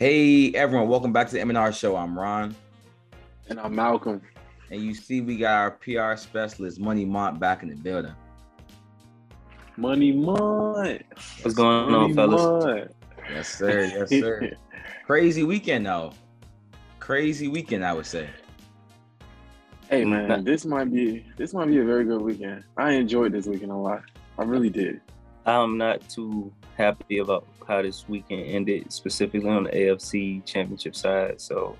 [0.00, 1.94] Hey everyone, welcome back to the M&R show.
[1.94, 2.56] I'm Ron.
[3.50, 4.22] And I'm Malcolm.
[4.70, 8.14] And you see we got our PR specialist, Money Mont, back in the building.
[9.76, 11.02] Money Mont.
[11.42, 12.64] What's going Money on, fellas?
[12.64, 12.94] Mont.
[13.30, 13.80] Yes, sir.
[13.94, 14.52] Yes, sir.
[15.04, 16.14] Crazy weekend though.
[16.98, 18.30] Crazy weekend, I would say.
[19.90, 20.28] Hey mm-hmm.
[20.28, 22.64] man, this might be this might be a very good weekend.
[22.78, 24.04] I enjoyed this weekend a lot.
[24.38, 25.02] I really did.
[25.46, 31.40] I'm not too happy about how this weekend ended, specifically on the AFC Championship side.
[31.40, 31.76] So,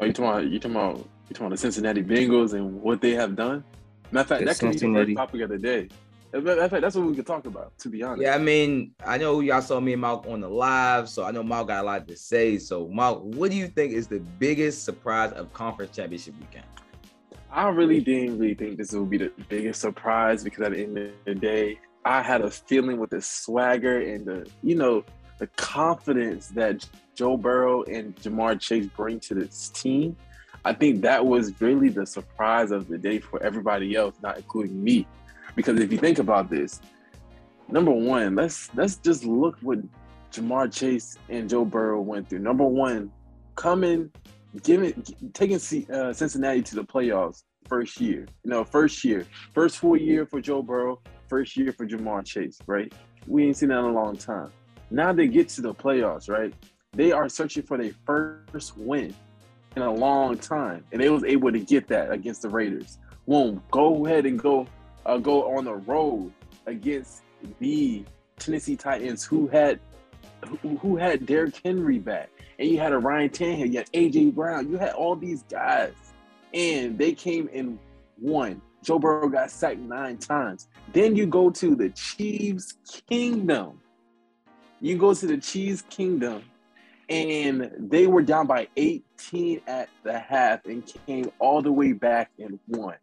[0.00, 3.00] are you talking about you talking about you talking about the Cincinnati Bengals and what
[3.00, 3.64] they have done?
[4.10, 5.88] Matter of fact, that could be the first topic of the day.
[6.32, 7.76] Matter of fact, that's what we could talk about.
[7.78, 8.22] To be honest.
[8.22, 11.30] Yeah, I mean, I know y'all saw me and Mark on the live, so I
[11.30, 12.58] know Mark got a lot to say.
[12.58, 16.64] So, Mark, what do you think is the biggest surprise of conference championship weekend?
[17.50, 20.96] I really didn't really think this would be the biggest surprise because at the end
[20.96, 25.04] of the day, I had a feeling with the swagger and the, you know,
[25.38, 30.16] the confidence that Joe Burrow and Ja'Marr Chase bring to this team.
[30.64, 34.82] I think that was really the surprise of the day for everybody else, not including
[34.82, 35.06] me.
[35.56, 36.80] Because if you think about this,
[37.68, 39.78] number one, let's let's just look what
[40.32, 42.38] Ja'Marr Chase and Joe Burrow went through.
[42.38, 43.10] Number one,
[43.54, 44.10] coming,
[44.62, 45.02] giving,
[45.34, 45.56] taking
[45.92, 48.26] uh, Cincinnati to the playoffs first year.
[48.44, 51.00] You know, first year, first full year for Joe Burrow,
[51.32, 52.92] first year for Ja'Marr Chase, right?
[53.26, 54.52] We ain't seen that in a long time.
[54.90, 56.52] Now they get to the playoffs, right?
[56.92, 59.14] They are searching for their first win
[59.74, 62.98] in a long time, and they was able to get that against the Raiders.
[63.24, 64.66] Won't go ahead and go
[65.06, 66.34] uh, go on the road
[66.66, 67.22] against
[67.60, 68.04] the
[68.38, 69.80] Tennessee Titans, who had
[70.60, 74.34] who, who had Derrick Henry back, and you had a Ryan Tannehill, you had AJ
[74.34, 75.94] Brown, you had all these guys,
[76.52, 77.78] and they came and
[78.20, 78.60] won.
[78.82, 80.68] Joe Burrow got sacked nine times.
[80.92, 82.74] Then you go to the Chiefs
[83.08, 83.80] Kingdom.
[84.80, 86.42] You go to the Chiefs Kingdom,
[87.08, 92.30] and they were down by 18 at the half and came all the way back
[92.38, 92.96] and won.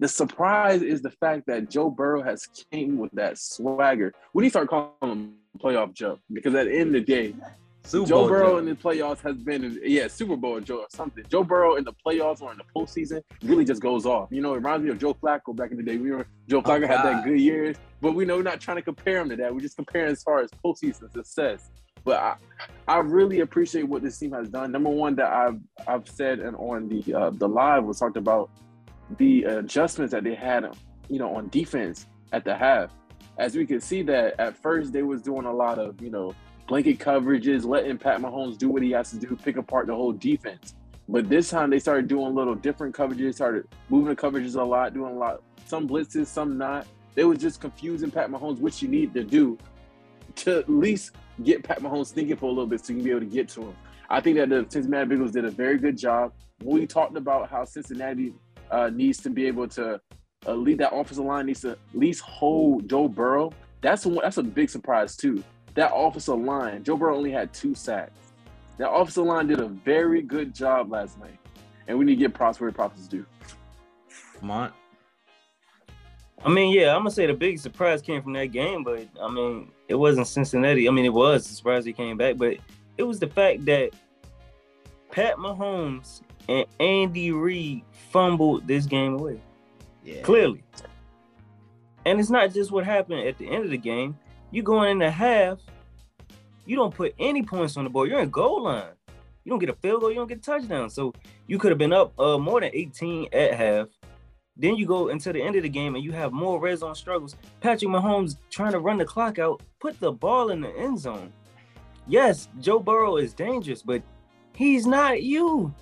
[0.00, 4.12] The surprise is the fact that Joe Burrow has came with that swagger.
[4.32, 7.34] When you start calling him playoff Joe, because at the end of the day,
[7.84, 8.58] Super Joe Bowl Burrow Joe.
[8.58, 11.24] in the playoffs has been, yeah, Super Bowl Joe or something.
[11.28, 14.28] Joe Burrow in the playoffs or in the postseason really just goes off.
[14.30, 15.96] You know, it reminds me of Joe Flacco back in the day.
[15.96, 18.60] We were Joe oh, Flacco oh, had that good years, but we know we're not
[18.60, 19.52] trying to compare him to that.
[19.52, 21.70] We're just comparing as far as postseason success.
[22.04, 22.36] But I,
[22.88, 24.72] I really appreciate what this team has done.
[24.72, 28.50] Number one that I've I've said and on the uh, the live was talked about
[29.18, 30.76] the adjustments that they had,
[31.08, 32.90] you know, on defense at the half.
[33.38, 36.34] As we could see that at first they was doing a lot of, you know,
[36.66, 40.12] blanket coverages, letting Pat Mahomes do what he has to do, pick apart the whole
[40.12, 40.74] defense.
[41.08, 44.94] But this time they started doing little different coverages, started moving the coverages a lot,
[44.94, 46.86] doing a lot, some blitzes, some not.
[47.14, 49.58] They was just confusing Pat Mahomes, which you need to do
[50.36, 51.12] to at least
[51.42, 53.48] get Pat Mahomes thinking for a little bit so you can be able to get
[53.50, 53.76] to him.
[54.08, 56.32] I think that the Cincinnati Bengals did a very good job.
[56.62, 58.34] We talked about how Cincinnati
[58.70, 60.00] uh, needs to be able to
[60.46, 63.52] uh, lead that offensive line needs to at least hold Joe Burrow.
[63.80, 65.42] That's a, that's a big surprise too
[65.74, 68.18] that offensive line, Joe Burrow only had two sacks.
[68.78, 71.38] That offensive line did a very good job last night,
[71.86, 73.26] and we need to get props where props is due.
[74.40, 74.72] Mont.
[76.44, 79.30] I mean, yeah, I'm gonna say the biggest surprise came from that game, but I
[79.30, 80.88] mean, it wasn't Cincinnati.
[80.88, 82.56] I mean, it was a surprise he came back, but
[82.96, 83.90] it was the fact that
[85.10, 89.40] Pat Mahomes and Andy Reid fumbled this game away.
[90.04, 90.22] Yeah.
[90.22, 90.64] Clearly.
[92.04, 94.18] And it's not just what happened at the end of the game.
[94.52, 95.58] You going in the half,
[96.66, 98.10] you don't put any points on the board.
[98.10, 98.92] You're in goal line.
[99.44, 100.90] You don't get a field goal, you don't get a touchdown.
[100.90, 101.14] So
[101.46, 103.88] you could have been up uh, more than 18 at half.
[104.56, 106.94] Then you go into the end of the game and you have more red zone
[106.94, 107.34] struggles.
[107.60, 111.32] Patrick Mahomes trying to run the clock out, put the ball in the end zone.
[112.06, 114.02] Yes, Joe Burrow is dangerous, but
[114.54, 115.74] he's not you.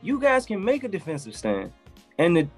[0.00, 1.72] You guys can make a defensive stand.
[2.18, 2.48] And the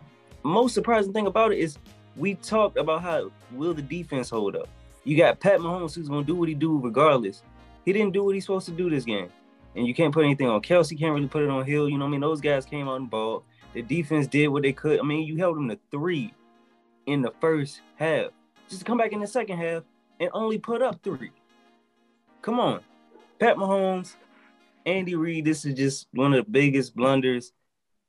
[0.44, 1.76] most surprising thing about it is
[2.17, 4.69] we talked about how will the defense hold up.
[5.05, 7.43] You got Pat Mahomes who's gonna do what he do regardless.
[7.85, 9.29] He didn't do what he's supposed to do this game.
[9.77, 11.89] And you can't put anything on Kelce, can't really put it on Hill.
[11.89, 12.21] You know what I mean?
[12.21, 13.45] Those guys came out and ball.
[13.75, 15.01] The defense did what they could.
[15.01, 16.33] I mean, you held them to three
[17.06, 18.29] in the first half.
[18.69, 19.83] Just to come back in the second half
[20.21, 21.33] and only put up three.
[22.41, 22.81] Come on.
[23.39, 24.15] Pat Mahomes,
[24.87, 27.53] Andy Reid, this is just one of the biggest blunders.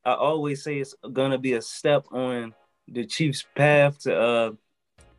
[0.06, 2.53] I always say it's gonna be a step on
[2.88, 4.51] the Chiefs' path to uh,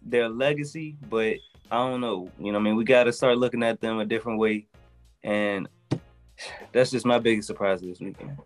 [0.00, 1.36] their legacy, but
[1.70, 2.30] I don't know.
[2.38, 4.66] You know, I mean, we got to start looking at them a different way,
[5.22, 5.68] and
[6.72, 8.38] that's just my biggest surprise this weekend.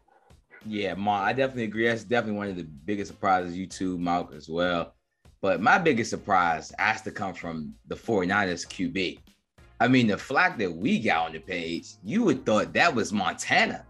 [0.66, 1.86] Yeah, Ma, I definitely agree.
[1.86, 3.56] That's definitely one of the biggest surprises.
[3.56, 4.94] You too, Mark, as well.
[5.40, 9.20] But my biggest surprise has to come from the 49ers QB.
[9.80, 13.12] I mean, the flag that we got on the page, you would thought that was
[13.12, 13.86] Montana.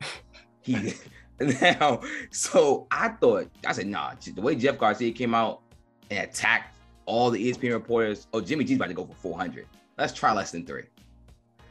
[0.60, 0.94] he
[1.60, 2.00] now,
[2.30, 5.62] so I thought I said, nah, the way Jeff Garcia came out
[6.10, 6.71] and attacked
[7.06, 9.66] all the ESPN reporters, oh, Jimmy G's about to go for 400.
[9.98, 10.84] Let's try less than three.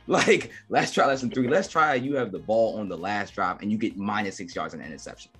[0.07, 1.47] Like, let's try less than three.
[1.47, 4.53] Let's try you have the ball on the last drive and you get minus six
[4.53, 5.31] yards and an interception.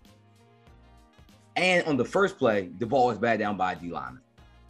[1.55, 4.21] And on the first play, the ball was batted down by a D lineman.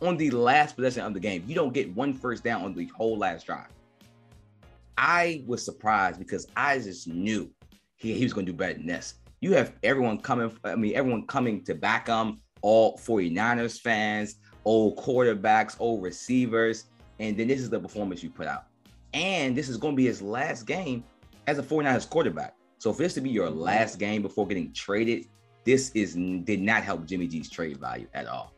[0.01, 2.85] On the last possession of the game, you don't get one first down on the
[2.95, 3.68] whole last drive.
[4.97, 7.51] I was surprised because I just knew
[7.97, 9.15] he, he was going to do better than this.
[9.41, 14.35] You have everyone coming, I mean, everyone coming to back him, all 49ers fans,
[14.66, 16.86] old quarterbacks, old receivers.
[17.19, 18.66] And then this is the performance you put out.
[19.13, 21.04] And this is going to be his last game
[21.48, 22.56] as a 49ers quarterback.
[22.80, 23.60] So for this to be your mm-hmm.
[23.60, 25.28] last game before getting traded,
[25.66, 28.54] this is did not help Jimmy G's trade value at all.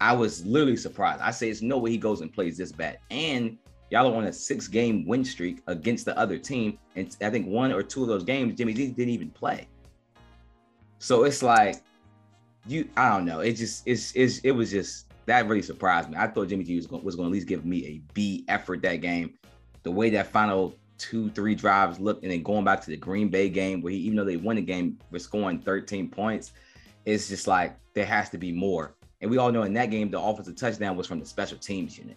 [0.00, 1.20] I was literally surprised.
[1.20, 2.98] I say it's no way he goes and plays this bad.
[3.10, 3.58] And
[3.90, 6.78] y'all are on a six game win streak against the other team.
[6.96, 9.68] And I think one or two of those games, Jimmy G didn't even play.
[10.98, 11.76] So it's like
[12.66, 13.40] you, I don't know.
[13.40, 16.16] It just it's, it's it was just that really surprised me.
[16.16, 18.44] I thought Jimmy G was going, was going to at least give me a B
[18.48, 19.34] effort that game.
[19.84, 23.28] The way that final two, three drives looked, and then going back to the Green
[23.28, 26.52] Bay game where he, even though they won the game, we're scoring 13 points.
[27.04, 28.94] It's just like there has to be more.
[29.20, 31.96] And we all know in that game, the offensive touchdown was from the special teams
[31.96, 32.16] unit.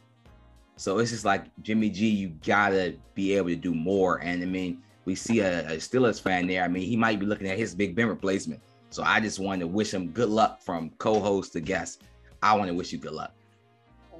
[0.75, 4.17] So it's just like Jimmy G, you gotta be able to do more.
[4.23, 6.63] And I mean, we see a, a Steelers fan there.
[6.63, 8.59] I mean, he might be looking at his Big Ben replacement.
[8.89, 12.03] So I just wanted to wish him good luck from co-host to guest.
[12.43, 13.33] I want to wish you good luck.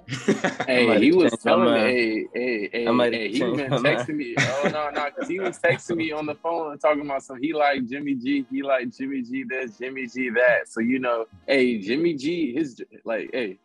[0.68, 4.36] hey, he was telling me, hey, hey, hey, hey he was texting me.
[4.38, 7.42] Oh no, no, because he was texting me on the phone and talking about some.
[7.42, 10.68] He like Jimmy G, he like Jimmy G this, Jimmy G that.
[10.68, 13.60] So you know, hey, Jimmy G, his like, hey,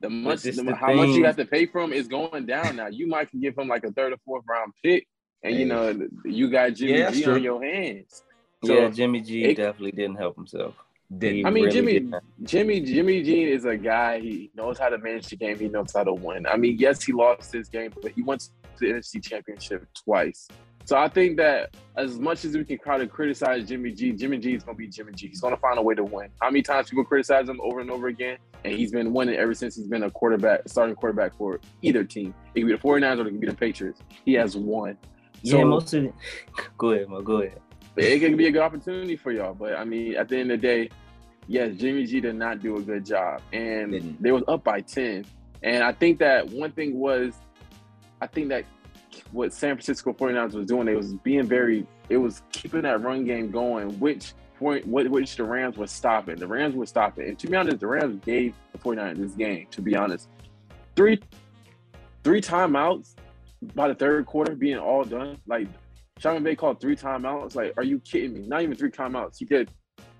[0.00, 0.96] the much, the, the how thing.
[0.96, 2.88] much you have to pay for him is going down now.
[2.88, 5.06] You might can give him like a third or fourth round pick,
[5.42, 5.60] and hey.
[5.60, 7.34] you know, you got Jimmy yeah, G true.
[7.34, 8.22] on your hands.
[8.64, 10.74] So yeah, Jimmy G it, definitely didn't help himself.
[11.18, 12.12] Didn't I mean, really Jimmy.
[12.42, 14.20] Jimmy, Jimmy G is a guy.
[14.20, 15.58] He knows how to manage the game.
[15.58, 16.46] He knows how to win.
[16.46, 18.50] I mean, yes, he lost his game, but he went to
[18.80, 20.48] the NFC Championship twice.
[20.86, 24.38] So I think that as much as we can try to criticize Jimmy G, Jimmy
[24.38, 25.28] G is going to be Jimmy G.
[25.28, 26.28] He's going to find a way to win.
[26.42, 28.36] How many times people criticize him over and over again?
[28.64, 32.34] And he's been winning ever since he's been a quarterback, starting quarterback for either team.
[32.54, 34.00] It could be the 49ers or it could be the Patriots.
[34.24, 34.98] He has won.
[35.42, 36.14] So, yeah, most of it.
[36.78, 37.22] Go ahead, Mo.
[37.22, 37.60] Go ahead.
[37.96, 39.54] It can be a good opportunity for y'all.
[39.54, 40.90] But I mean, at the end of the day,
[41.46, 43.42] yes, Jimmy G did not do a good job.
[43.52, 44.22] And Didn't.
[44.22, 45.24] they was up by 10.
[45.62, 47.34] And I think that one thing was,
[48.20, 48.64] I think that
[49.32, 53.24] what San Francisco 49ers was doing, they was being very, it was keeping that run
[53.24, 56.36] game going, which point which the Rams were stopping.
[56.36, 57.28] The Rams were stopping.
[57.28, 60.28] And to be honest, the Rams gave the 49ers this game, to be honest.
[60.96, 61.20] Three
[62.22, 63.14] three timeouts
[63.74, 65.38] by the third quarter being all done.
[65.46, 65.68] Like
[66.18, 67.54] Sean McVay called three timeouts.
[67.54, 68.40] Like, are you kidding me?
[68.46, 69.38] Not even three timeouts.
[69.38, 69.70] He did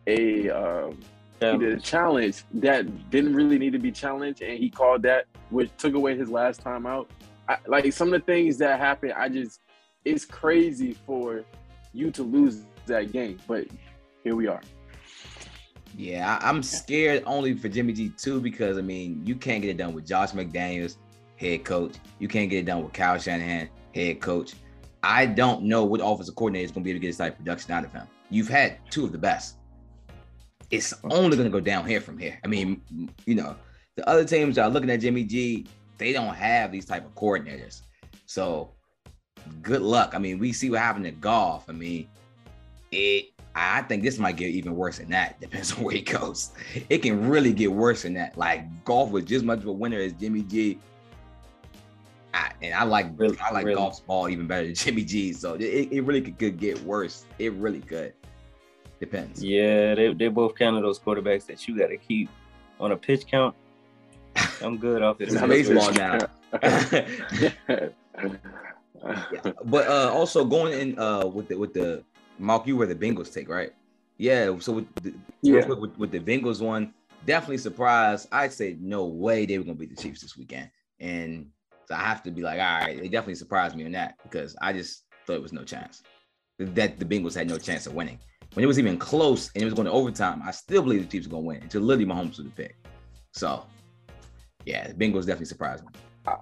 [0.07, 0.99] a um.
[1.41, 5.27] He did a challenge that didn't really need to be challenged, and he called that,
[5.51, 7.11] which took away his last time out.
[7.49, 9.61] I, like some of the things that happened, I just
[10.05, 11.45] it's crazy for
[11.93, 13.67] you to lose that game, but
[14.23, 14.61] here we are.
[15.97, 19.77] Yeah, I'm scared only for Jimmy G too because I mean you can't get it
[19.77, 20.97] done with Josh McDaniels,
[21.37, 21.95] head coach.
[22.19, 24.55] You can't get it done with Kyle Shanahan, head coach.
[25.03, 27.35] I don't know what offensive coordinator is going to be able to get this type
[27.35, 28.07] of production out of him.
[28.31, 29.59] You've had two of the best
[30.71, 32.39] it's only going to go down here from here.
[32.45, 32.81] I mean,
[33.27, 33.57] you know,
[33.97, 35.67] the other teams are looking at Jimmy G.
[35.99, 37.83] They don't have these type of coordinators.
[38.27, 38.71] So
[39.63, 40.15] good luck.
[40.15, 41.69] I mean, we see what happened at Goff.
[41.69, 42.09] I mean,
[42.91, 43.27] it.
[43.57, 45.41] I think this might get even worse than that.
[45.41, 46.51] Depends on where he goes.
[46.89, 48.37] It can really get worse than that.
[48.37, 50.81] Like Goff was just much of a winner as Jimmy G.
[52.33, 53.77] I, and I like really, I like really.
[53.77, 55.33] Goff's ball even better than Jimmy G.
[55.33, 57.27] So it, it really could, could get worse.
[57.39, 58.13] It really could.
[59.01, 59.43] Depends.
[59.43, 62.29] Yeah, they they both kind of those quarterbacks that you got to keep
[62.81, 63.55] on a pitch count.
[64.63, 65.33] I'm good off it.
[65.33, 66.19] It's baseball now.
[67.71, 67.89] yeah.
[69.65, 72.05] But uh, also going in uh, with the with the
[72.39, 73.73] Mark, you were the Bengals take right?
[74.17, 74.57] Yeah.
[74.61, 75.67] So with the, yeah.
[75.67, 76.95] with, with the Bengals one,
[77.27, 78.29] definitely surprised.
[78.33, 80.71] I'd say no way they were gonna beat the Chiefs this weekend,
[81.01, 81.49] and
[81.87, 84.57] so I have to be like, all right, they definitely surprised me on that because
[84.63, 86.03] I just thought it was no chance
[86.59, 88.19] that the Bengals had no chance of winning
[88.55, 91.09] when it was even close and it was going to overtime, I still believe the
[91.09, 92.77] Chiefs are going to win until literally Mahomes was the pick.
[93.33, 93.67] So,
[94.65, 95.91] yeah, the Bengals definitely surprised me.
[96.27, 96.37] Uh,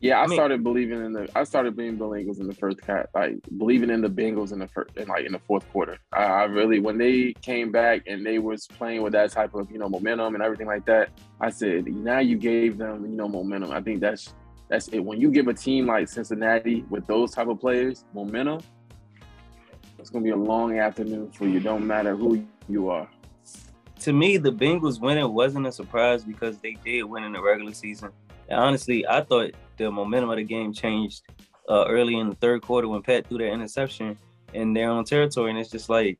[0.00, 1.28] yeah, I, I mean, started believing in the.
[1.34, 4.68] I started being Bengals in the first cat, like believing in the Bengals in the
[4.68, 5.98] first, in like in the fourth quarter.
[6.12, 9.70] I, I really, when they came back and they was playing with that type of
[9.70, 13.28] you know momentum and everything like that, I said, now you gave them you know
[13.28, 13.72] momentum.
[13.72, 14.32] I think that's
[14.70, 15.00] That's it.
[15.00, 18.60] When you give a team like Cincinnati with those type of players momentum,
[20.00, 21.60] it's gonna be a long afternoon for you.
[21.60, 23.08] Don't matter who you are.
[24.00, 27.74] To me, the Bengals winning wasn't a surprise because they did win in the regular
[27.74, 28.10] season.
[28.48, 31.22] And honestly, I thought the momentum of the game changed
[31.68, 34.16] uh, early in the third quarter when Pat threw that interception
[34.54, 36.18] in their own territory, and it's just like,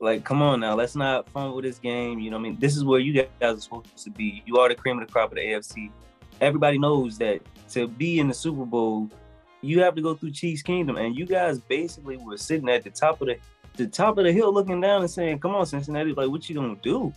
[0.00, 2.18] like, come on now, let's not fumble this game.
[2.18, 4.42] You know, I mean, this is where you guys are supposed to be.
[4.46, 5.90] You are the cream of the crop of the AFC.
[6.40, 9.10] Everybody knows that to be in the Super Bowl,
[9.66, 12.90] you have to go through Chiefs Kingdom, and you guys basically were sitting at the
[12.90, 13.36] top of the
[13.76, 16.54] the top of the hill, looking down and saying, "Come on, Cincinnati, like, what you
[16.54, 17.12] gonna do?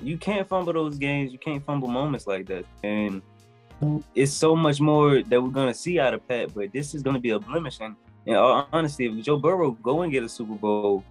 [0.00, 1.32] You can't fumble those games.
[1.32, 3.22] You can't fumble moments like that." And
[4.14, 7.20] it's so much more that we're gonna see out of Pat, but this is gonna
[7.20, 7.80] be a blemish.
[7.80, 7.96] And
[8.26, 11.04] in all uh, honesty, if Joe Burrow go and get a Super Bowl,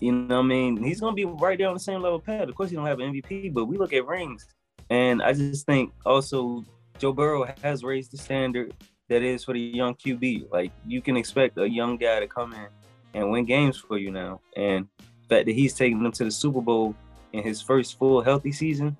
[0.00, 2.48] you know what I mean, he's gonna be right there on the same level Pat.
[2.48, 4.46] Of course, he don't have an MVP, but we look at rings,
[4.90, 6.64] and I just think also
[6.98, 8.72] Joe Burrow has raised the standard
[9.08, 10.50] that is for the young QB.
[10.50, 12.68] Like you can expect a young guy to come in
[13.14, 14.40] and win games for you now.
[14.56, 16.94] And the fact that he's taking them to the Super Bowl
[17.32, 18.96] in his first full healthy season,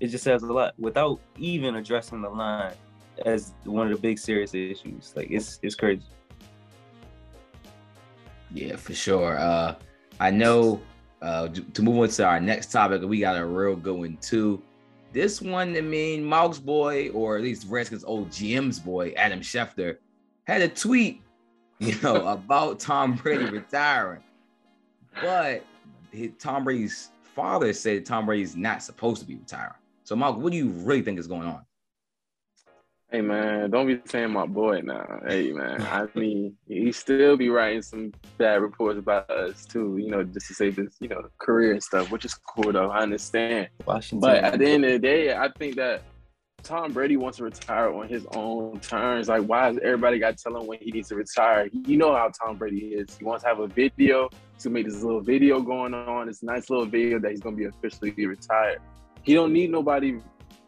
[0.00, 2.72] it just says a lot without even addressing the line
[3.24, 5.12] as one of the big serious issues.
[5.16, 6.02] Like it's it's crazy.
[8.52, 9.38] Yeah, for sure.
[9.38, 9.74] Uh
[10.20, 10.80] I know
[11.22, 14.62] uh to move on to our next topic, we got a real good one too.
[15.16, 19.96] This one, I mean, Mouse boy, or at least Redskins old GM's boy, Adam Schefter,
[20.44, 21.22] had a tweet,
[21.78, 24.22] you know, about Tom Brady retiring.
[25.22, 25.64] But
[26.12, 29.72] his, Tom Brady's father said Tom Brady's not supposed to be retiring.
[30.04, 31.64] So, Mark, what do you really think is going on?
[33.12, 35.20] Hey man, don't be saying my boy now.
[35.28, 39.96] Hey man, I mean he still be writing some bad reports about us too.
[39.98, 42.90] You know, just to say this, you know, career and stuff, which is cool though.
[42.90, 43.68] I understand.
[43.86, 44.20] Washington.
[44.20, 46.02] But at the end of the day, I think that
[46.64, 49.28] Tom Brady wants to retire on his own terms.
[49.28, 51.68] Like, why has everybody got to tell him when he needs to retire?
[51.72, 53.16] You know how Tom Brady is.
[53.16, 54.28] He wants to have a video.
[54.64, 56.26] Gonna make this little video going on.
[56.26, 58.80] This nice little video that he's gonna be officially retired.
[59.22, 60.18] He don't need nobody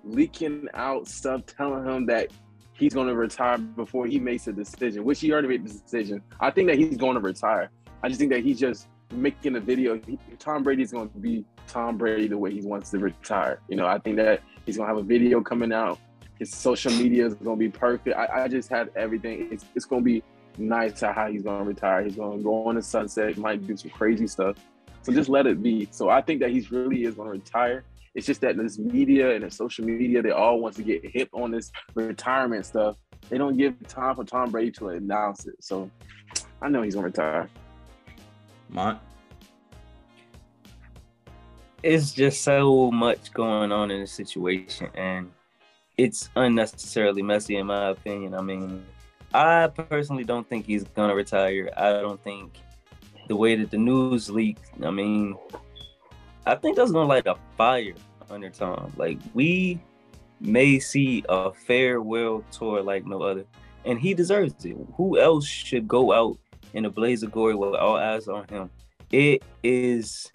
[0.04, 2.28] leaking out stuff telling him that
[2.72, 6.22] he's going to retire before he makes a decision, which he already made the decision.
[6.40, 7.70] I think that he's going to retire.
[8.02, 10.00] I just think that he's just making a video.
[10.06, 13.60] He, Tom Brady's going to be Tom Brady the way he wants to retire.
[13.68, 15.98] You know, I think that he's going to have a video coming out.
[16.38, 18.16] His social media is going to be perfect.
[18.16, 19.48] I, I just had everything.
[19.50, 20.22] It's, it's going to be
[20.56, 22.04] nice to how he's going to retire.
[22.04, 24.56] He's going to go on the sunset, might do some crazy stuff.
[25.02, 25.88] So just let it be.
[25.90, 27.84] So I think that he's really is going to retire.
[28.18, 31.28] It's just that this media and the social media, they all want to get hip
[31.32, 32.96] on this retirement stuff.
[33.28, 35.54] They don't give time for Tom Brady to announce it.
[35.60, 35.88] So
[36.60, 37.48] I know he's gonna retire.
[38.70, 38.98] Mont.
[41.84, 45.30] It's just so much going on in the situation, and
[45.96, 48.34] it's unnecessarily messy, in my opinion.
[48.34, 48.84] I mean,
[49.32, 51.70] I personally don't think he's gonna retire.
[51.76, 52.58] I don't think
[53.28, 54.72] the way that the news leaked.
[54.84, 55.36] I mean,
[56.44, 57.94] I think that's gonna light a fire
[58.30, 58.92] under Tom.
[58.96, 59.80] Like we
[60.40, 63.44] may see a farewell tour like no other,
[63.84, 64.76] and he deserves it.
[64.96, 66.38] Who else should go out
[66.74, 68.70] in a blaze of glory with all eyes on him?
[69.10, 70.30] It is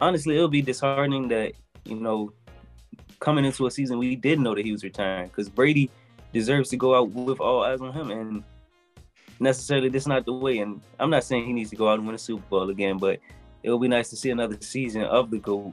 [0.00, 1.52] honestly, it'll be disheartening that
[1.84, 2.32] you know
[3.20, 5.88] coming into a season we did know that he was retiring because Brady
[6.32, 8.44] deserves to go out with all eyes on him and
[9.38, 11.98] necessarily this is not the way and I'm not saying he needs to go out
[11.98, 13.20] and win a Super Bowl again but
[13.62, 15.72] it would be nice to see another season of the GOAT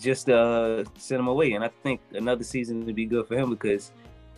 [0.00, 1.52] just uh, send him away.
[1.52, 3.92] And I think another season would be good for him because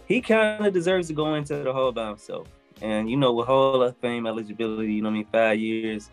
[0.07, 2.49] he kind of deserves to go into the Hall by himself.
[2.83, 6.11] And you know, with Hall of Fame eligibility, you know, I mean, five years,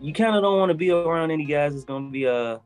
[0.00, 2.60] you kind of don't want to be around any guys that's going to be a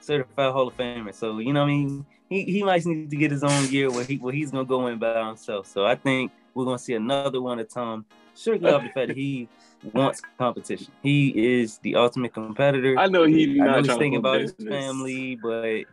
[0.00, 1.14] certified Hall of Famer.
[1.14, 4.04] So you know, I mean, he, he might need to get his own year where
[4.04, 5.66] he where he's going to go in by himself.
[5.66, 9.08] So I think we're going to see another one of Tom, strictly off the fact
[9.08, 9.48] that he
[9.92, 10.92] wants competition.
[11.02, 12.96] He is the ultimate competitor.
[12.98, 14.58] I know he's not I know he's thinking about business.
[14.58, 15.84] his family, but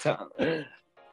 [0.00, 0.28] Tom,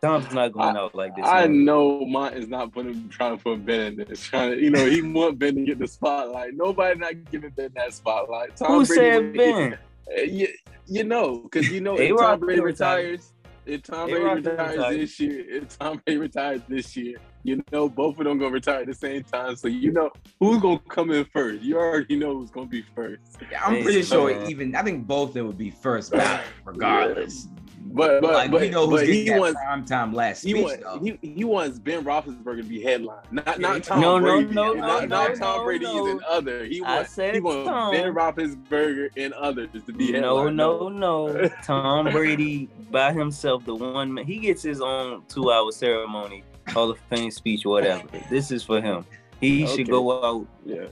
[0.02, 1.26] Tom's not going out like this.
[1.28, 1.66] I man.
[1.66, 4.22] know Mont is not putting trying to put Ben in this.
[4.24, 6.56] Trying to, you know, he want Ben to get the spotlight.
[6.56, 8.56] Nobody not giving Ben that spotlight.
[8.56, 9.70] Tom Who Brady said Ben?
[9.70, 9.80] Get,
[10.18, 10.48] eh, you,
[10.88, 13.32] you know, because you know if Tom Brady retires,
[13.72, 18.20] if Tom Brady retires this year, if Tom Brady retires this year, you know, both
[18.20, 19.56] of them gonna retire at the same time.
[19.56, 21.64] So you know who's gonna come in first.
[21.64, 23.22] You already know who's gonna be first.
[23.50, 27.48] Yeah, I'm pretty sure even I think both of them would be first back regardless.
[27.94, 31.06] But but like, but, you know who's he wants prime time last he speech, wants
[31.22, 34.80] he, he wants Ben Roethlisberger to be headline, not not Tom no, Brady, no, no,
[34.80, 36.08] not, no, not Tom no, Brady no.
[36.08, 36.66] and other.
[36.66, 37.92] He wants he wants Tom.
[37.92, 40.56] Ben Roethlisberger and others to be headline.
[40.56, 41.50] No, no, no.
[41.64, 46.92] Tom Brady by himself, the one man, he gets his own two hour ceremony Hall
[46.92, 48.08] of Fame speech, whatever.
[48.30, 49.06] this is for him.
[49.40, 49.76] He Okay.
[49.78, 50.48] should go out.
[50.66, 50.86] Yeah.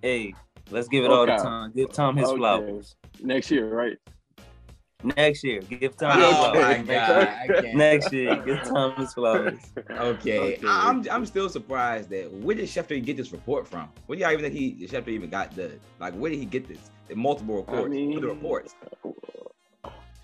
[0.00, 0.34] Hey,
[0.70, 1.42] let's give it all the Okay.
[1.42, 1.72] time.
[1.74, 2.38] Give Tom his Okay.
[2.38, 2.96] flowers.
[3.22, 3.98] Next year, right?
[5.16, 6.86] Next year, give Tom Oh my flowers.
[6.86, 7.64] god!
[7.74, 9.58] Next year, give Tom his flowers.
[9.90, 10.58] Okay, Okay.
[10.66, 13.88] I'm I'm still surprised that where did Schefter get this report from?
[14.06, 16.14] Where do y'all even think he Schefter even got the like?
[16.14, 16.78] Where did he get this?
[17.08, 17.78] The multiple reports.
[17.78, 18.74] I What are the reports.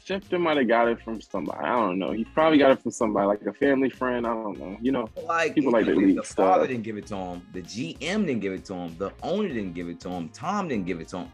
[0.05, 1.61] Schefter might have got it from somebody.
[1.61, 2.11] I don't know.
[2.11, 4.27] He probably got it from somebody like a family friend.
[4.27, 4.77] I don't know.
[4.83, 6.69] You know, Like People like to the leak father stuff.
[6.69, 7.43] didn't give it to him.
[7.53, 8.97] The GM didn't give it to him.
[8.99, 10.29] The owner didn't give it to him.
[10.31, 11.29] Tom didn't give it to him.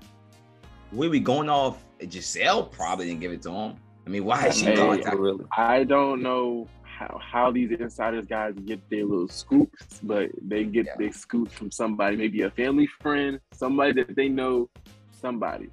[0.93, 1.85] We we going off?
[2.09, 3.75] Gisele probably didn't give it to him.
[4.07, 5.21] I mean, why is she Hey, contacting?
[5.21, 5.45] really.
[5.57, 10.87] I don't know how, how these insiders guys get their little scoops, but they get
[10.87, 10.95] Yeah.
[10.99, 14.71] their scoops from somebody, maybe a family friend, somebody that they know,
[15.13, 15.69] somebody.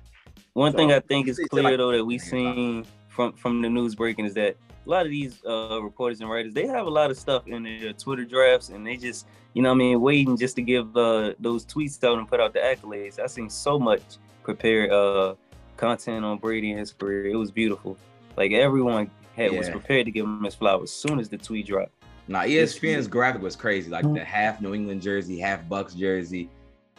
[0.54, 3.70] One So, thing I think is clear like- though that we've seen from from the
[3.70, 6.90] news breaking is that a lot of these uh, reporters and writers they have a
[6.90, 10.02] lot of stuff in their Twitter drafts and they just you know what I mean
[10.02, 13.18] waiting just to give uh, those tweets out and put out the accolades.
[13.20, 14.02] I seen so much
[14.46, 15.36] prepared uh,
[15.76, 17.28] content on Brady and his career.
[17.28, 17.98] It was beautiful.
[18.38, 21.68] Like everyone had was prepared to give him his flowers as soon as the tweet
[21.68, 21.92] dropped.
[22.28, 23.90] Nah, ESPN's graphic was crazy.
[23.90, 26.50] Like the half New England jersey, half Bucks jersey.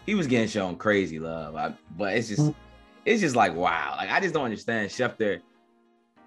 [0.05, 1.57] He was getting shown crazy love.
[1.57, 2.53] I, but it's just,
[3.05, 3.95] it's just like wow.
[3.97, 5.41] Like I just don't understand, Schefter.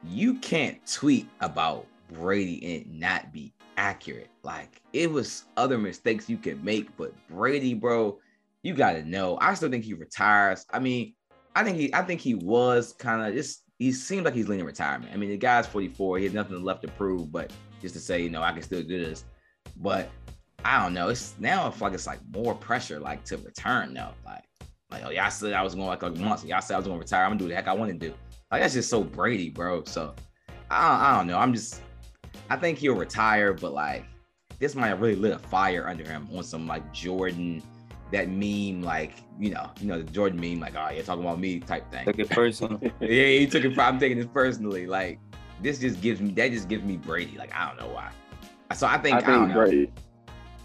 [0.03, 4.29] You can't tweet about Brady and not be accurate.
[4.43, 8.19] Like it was other mistakes you could make, but Brady, bro,
[8.63, 9.37] you got to know.
[9.41, 10.65] I still think he retires.
[10.71, 11.13] I mean,
[11.55, 13.63] I think he, I think he was kind of just.
[13.77, 15.13] He seems like he's leaning retirement.
[15.13, 16.17] I mean, the guy's 44.
[16.17, 18.83] He has nothing left to prove, but just to say, you know, I can still
[18.83, 19.23] do this.
[19.77, 20.09] But
[20.65, 21.09] I don't know.
[21.09, 24.11] It's now I feel like it's like more pressure, like to return though.
[24.25, 24.43] Like,
[24.91, 26.45] like oh, y'all said I was going like a month.
[26.45, 27.23] Y'all said I was gonna retire.
[27.23, 28.13] I'm gonna do the heck I want to do.
[28.51, 29.83] Like that's just so Brady, bro.
[29.85, 30.13] So
[30.69, 31.37] I I don't know.
[31.37, 31.81] I'm just
[32.49, 34.05] I think he'll retire, but like
[34.59, 37.63] this might have really lit a fire under him on some like Jordan,
[38.11, 41.39] that meme, like you know, you know the Jordan meme, like oh you're talking about
[41.39, 42.05] me type thing.
[42.05, 42.79] Took it personal.
[42.99, 43.77] Yeah, he took it.
[43.77, 44.87] I'm taking this personally.
[44.87, 45.19] Like
[45.61, 47.37] this just gives me that just gives me Brady.
[47.37, 48.11] Like I don't know why.
[48.75, 49.53] So I think I I, don't think know.
[49.55, 49.91] Brady.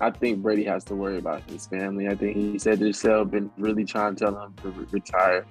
[0.01, 2.09] I think Brady has to worry about his family.
[2.09, 5.47] I think he said to himself, been really trying to tell him to re- retire,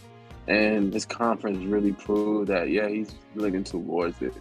[0.48, 4.34] and this conference really proved that yeah he's looking towards it.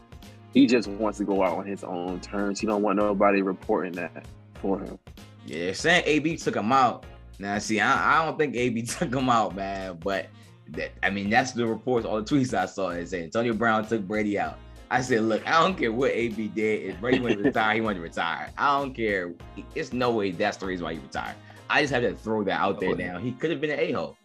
[0.53, 2.61] He just wants to go out on his own terms.
[2.61, 4.27] He don't want nobody reporting that
[4.61, 4.99] for him.
[5.47, 7.07] Yeah, saying AB took him out.
[7.39, 9.99] Now, see, I, I don't think AB took him out, man.
[10.03, 10.29] But
[10.69, 12.91] that, I mean, that's the reports, all the tweets I saw.
[12.91, 14.59] It said Antonio Brown took Brady out.
[14.91, 16.91] I said, look, I don't care what AB did.
[16.91, 18.51] If Brady wanted to retire, he wanted to retire.
[18.59, 19.33] I don't care.
[19.75, 21.37] It's no way that's the reason why he retired.
[21.71, 23.19] I just have to throw that out there now.
[23.19, 24.17] He could have been an a-hole.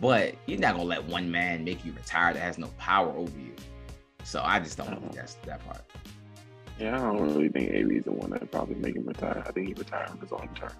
[0.00, 3.38] But you're not gonna let one man make you retire that has no power over
[3.38, 3.54] you.
[4.24, 5.82] So I just don't think that's that part.
[6.78, 9.42] Yeah, I don't really think AB is the one that probably make him retire.
[9.46, 10.74] I think he retired on his own terms.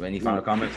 [0.00, 0.76] Any final comments?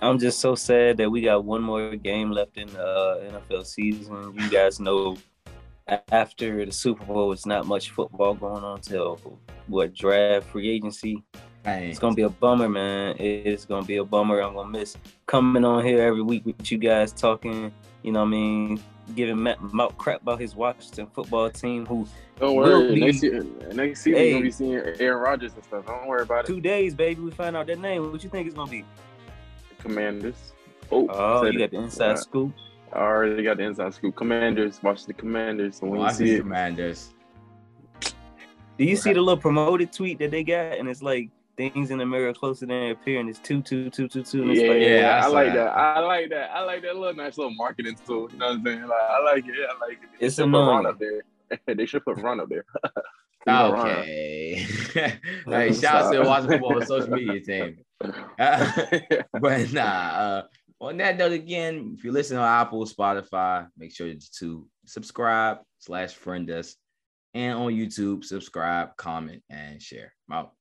[0.00, 3.66] I'm just so sad that we got one more game left in the uh, NFL
[3.66, 4.34] season.
[4.38, 5.16] You guys know
[6.12, 9.18] after the Super Bowl, it's not much football going on till
[9.66, 11.22] what draft, free agency.
[11.64, 13.16] Hey, It's gonna be a bummer, man.
[13.18, 14.40] It's gonna be a bummer.
[14.40, 17.72] I'm gonna miss coming on here every week with you guys talking.
[18.04, 18.82] You know what I mean?
[19.16, 22.06] Giving Matt mouth crap about his Washington football team, who
[22.38, 22.94] Don't Will worry.
[22.94, 24.24] be- Next year, next season Hey.
[24.28, 25.86] you're gonna be seeing Aaron Rodgers and stuff.
[25.86, 26.46] Don't worry about it.
[26.46, 28.12] two days, baby, we find out that name.
[28.12, 28.84] What you think it's gonna be?
[29.78, 30.52] Commanders.
[30.92, 31.70] Oh, Oh, you got it.
[31.72, 32.18] the inside Right.
[32.18, 32.52] scoop.
[32.92, 34.14] I already got the inside scoop.
[34.16, 34.82] Commanders.
[34.82, 35.76] Watch the Commanders.
[35.76, 37.14] So when you Washington see it, Commanders.
[38.78, 40.78] Do you see the little promoted tweet that they got?
[40.78, 43.90] And it's like things in the mirror closer than they appear, and it's two, two,
[43.90, 44.52] two, two, two.
[44.52, 45.54] Yeah, like, Yeah, I I, like that.
[45.54, 45.76] that.
[45.76, 46.50] I like that.
[46.50, 48.30] I like that little nice little marketing tool.
[48.32, 48.82] You know what I'm saying?
[48.82, 49.54] Like, I like it.
[49.54, 50.08] I like it.
[50.20, 51.22] They It's should put Ron up there.
[51.74, 52.64] they should put Ron up there.
[53.46, 53.86] You know, Ron.
[53.90, 54.66] Okay.
[55.46, 57.76] hey, shout out to the Washington Football social media team.
[58.38, 60.42] but nah, uh,
[60.80, 66.14] on that note, again, if you listen on Apple, Spotify, make sure to subscribe slash
[66.14, 66.76] friend us.
[67.34, 70.14] And on YouTube, subscribe, comment, and share.
[70.30, 70.52] I'm out.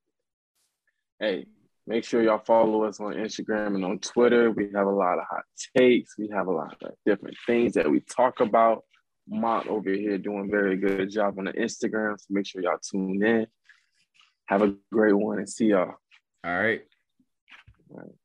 [1.19, 1.45] Hey,
[1.87, 4.51] make sure y'all follow us on Instagram and on Twitter.
[4.51, 5.43] We have a lot of hot
[5.77, 6.17] takes.
[6.17, 8.83] We have a lot of different things that we talk about.
[9.27, 12.19] Mont over here doing a very good job on the Instagram.
[12.19, 13.47] So make sure y'all tune in.
[14.47, 15.93] Have a great one and see y'all.
[16.43, 16.81] All right.
[17.89, 18.15] All right.